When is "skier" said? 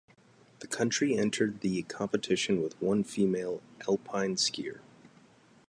4.35-4.79